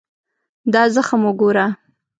دا 0.73 0.83
زخم 0.93 1.21
وګوره. 1.29 1.65